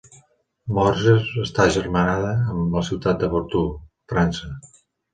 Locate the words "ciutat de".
2.91-3.33